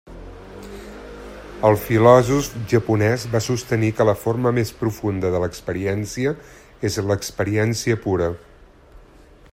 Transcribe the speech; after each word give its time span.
El 1.69 1.75
filòsof 1.81 2.55
japonès 2.71 3.27
va 3.35 3.43
sostenir 3.49 3.93
que 3.99 4.09
la 4.11 4.17
forma 4.23 4.55
més 4.61 4.73
profunda 4.81 5.33
de 5.37 5.43
l'experiència 5.45 6.35
és 6.91 6.99
l'experiència 7.13 8.03
pura. 8.09 8.33